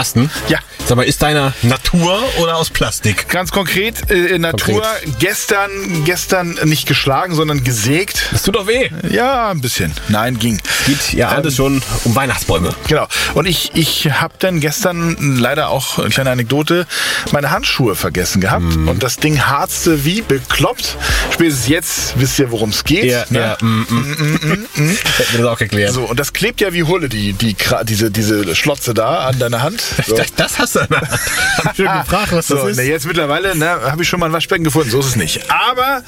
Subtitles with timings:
[0.00, 0.30] Carsten?
[0.48, 0.60] Ja.
[0.86, 3.28] Sag mal, ist deiner Natur oder aus Plastik?
[3.28, 5.20] Ganz konkret, äh, Natur, Konkret.
[5.20, 8.28] gestern, gestern nicht geschlagen, sondern gesägt.
[8.32, 8.90] Das tut doch weh.
[9.08, 9.92] Ja, ein bisschen.
[10.08, 10.58] Nein, ging.
[10.86, 12.74] Geht ja alles schon um Weihnachtsbäume.
[12.88, 13.06] Genau.
[13.34, 16.86] Und ich, ich habe dann gestern leider auch, eine kleine Anekdote,
[17.30, 18.64] meine Handschuhe vergessen gehabt.
[18.64, 18.88] Mhm.
[18.88, 20.96] Und das Ding harzte wie bekloppt.
[21.32, 23.04] Spätestens jetzt wisst ihr, worum es geht.
[23.04, 23.38] Ja, ne?
[23.38, 23.56] ja.
[23.60, 24.68] Mm, mm.
[25.18, 25.92] Hätten wir das auch erklärt.
[25.92, 27.54] So, und das klebt ja wie Hulle, die, die,
[27.84, 29.89] diese, diese Schlotze da an deiner Hand.
[30.06, 30.16] So.
[30.16, 30.80] Das, das hast du.
[30.80, 32.76] Hab schon gefragt, was das so, ist.
[32.76, 34.90] Ne, jetzt mittlerweile ne, habe ich schon mal ein Waschbecken gefunden.
[34.90, 35.42] So ist es nicht.
[35.50, 36.02] Aber,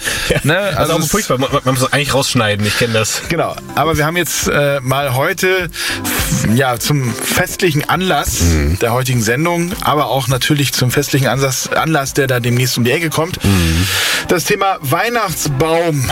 [0.45, 1.38] ne, Also, also furchtbar.
[1.38, 2.66] Man, man muss es eigentlich rausschneiden.
[2.66, 3.23] Ich kenne das.
[3.29, 5.68] Genau, aber wir haben jetzt äh, mal heute
[6.54, 8.79] ja zum festlichen Anlass Mhm.
[8.80, 12.90] der heutigen Sendung, aber auch natürlich zum festlichen Anlass, Anlass, der da demnächst um die
[12.92, 13.87] Ecke kommt, Mhm.
[14.29, 16.10] das Thema Weihnachtsbaum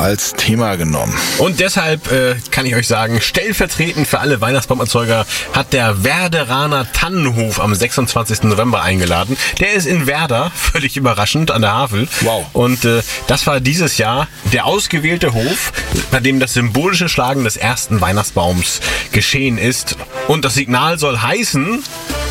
[0.00, 1.14] als Thema genommen.
[1.38, 7.60] Und deshalb äh, kann ich euch sagen, stellvertretend für alle Weihnachtsbaumerzeuger hat der Werderaner Tannenhof
[7.60, 8.44] am 26.
[8.44, 9.36] November eingeladen.
[9.60, 12.08] Der ist in Werder, völlig überraschend, an der Havel.
[12.20, 12.46] Wow.
[12.52, 15.72] Und äh, das war dieses Jahr der ausgewählte Hof,
[16.10, 18.80] bei dem das symbolische Schlagen des ersten Weihnachtsbaums
[19.12, 19.96] geschehen ist.
[20.26, 21.82] Und das Signal soll heißen,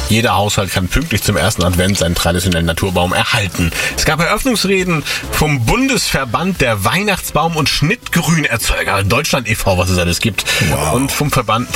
[0.09, 3.71] jeder Haushalt kann pünktlich zum ersten Advent seinen traditionellen Naturbaum erhalten.
[3.97, 10.45] Es gab Eröffnungsreden vom Bundesverband der Weihnachtsbaum- und Schnittgrünerzeuger Deutschland e.V., was es alles gibt.
[10.93, 11.67] Und vom Verband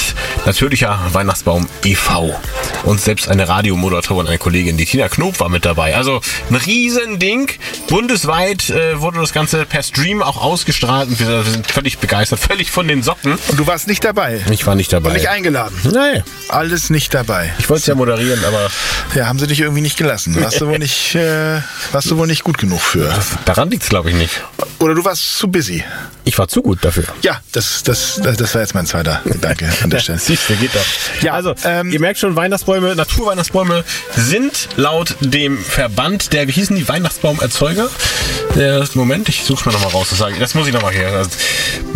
[0.46, 2.36] Natürlicher Weihnachtsbaum e.V.
[2.84, 5.96] Und selbst eine Radiomoderatorin, eine Kollegin, die Tina Knob, war mit dabei.
[5.96, 7.50] Also ein Riesending.
[7.88, 12.72] Bundesweit äh, wurde das Ganze per Stream auch ausgestrahlt und wir, sind völlig begeistert, völlig
[12.72, 13.38] von den Socken.
[13.50, 14.42] Und du warst nicht dabei.
[14.50, 15.14] Ich war nicht dabei.
[15.14, 15.78] Nicht eingeladen.
[15.84, 17.54] Nein, Alles nicht dabei.
[17.60, 18.70] ich wollte es ja moderieren, aber
[19.14, 20.42] Ja, haben sie dich irgendwie nicht gelassen.
[20.42, 21.62] Warst du wohl nicht, äh,
[21.92, 23.14] warst du wohl nicht gut genug für.
[23.46, 24.42] daran liegt es, glaube ich, nicht.
[24.80, 25.84] Oder du warst zu busy.
[26.24, 27.06] Ich war zu gut dafür.
[27.24, 30.20] Ja, das, das, das, das war jetzt mein zweiter Gedanke an der Stelle.
[30.20, 30.86] Siehst du, geht doch.
[31.22, 33.84] Ja, also, ähm, ihr merkt schon, Weihnachtsbäume, Naturweihnachtsbäume
[34.16, 37.90] sind laut dem Verband der, wie hießen die Weihnachtsbaumerzeuger?
[38.56, 40.08] Der, Moment, ich suche mal nochmal raus.
[40.10, 41.08] Das, sage das muss ich nochmal hier.
[41.08, 41.32] Also,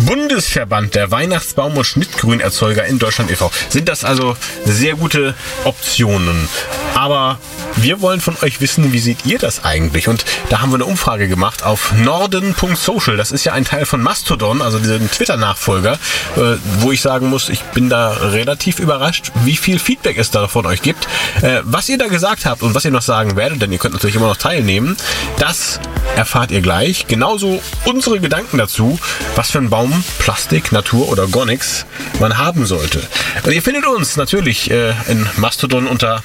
[0.00, 3.50] Bundesverband der Weihnachtsbaum- und Schnittgrünerzeuger in Deutschland e.V.
[3.68, 5.34] Sind das also sehr gute
[5.64, 6.48] Optionen.
[6.96, 7.38] Aber
[7.76, 10.08] wir wollen von euch wissen, wie seht ihr das eigentlich?
[10.08, 13.18] Und da haben wir eine Umfrage gemacht auf norden.social.
[13.18, 15.92] Das ist ja ein Teil von Mastodon, also diesem Twitter-Nachfolger,
[16.36, 20.48] äh, wo ich sagen muss, ich bin da relativ überrascht, wie viel Feedback es da
[20.48, 21.06] von euch gibt.
[21.42, 23.92] Äh, was ihr da gesagt habt und was ihr noch sagen werdet, denn ihr könnt
[23.92, 24.96] natürlich immer noch teilnehmen,
[25.38, 25.78] das
[26.16, 27.06] erfahrt ihr gleich.
[27.06, 28.98] Genauso unsere Gedanken dazu,
[29.34, 31.84] was für ein Baum, Plastik, Natur oder nichts
[32.20, 33.02] man haben sollte.
[33.44, 36.22] Und ihr findet uns natürlich äh, in Mastodon unter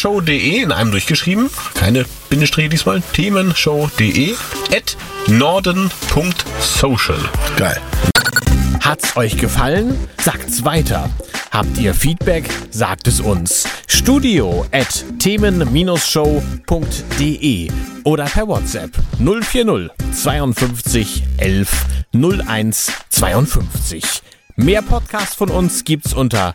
[0.00, 4.34] themenshow.de in einem durchgeschrieben, keine Bindestriche diesmal, themenshow.de
[4.74, 4.96] at
[5.26, 7.18] norden.social.
[7.56, 7.78] Geil.
[8.80, 9.94] Hat's euch gefallen?
[10.22, 11.10] Sagt's weiter.
[11.50, 12.48] Habt ihr Feedback?
[12.70, 13.68] Sagt es uns.
[13.86, 17.70] Studio at themen-show.de
[18.04, 21.84] oder per WhatsApp 040 52 11
[22.14, 24.02] 01 52.
[24.56, 26.54] Mehr Podcasts von uns gibt's unter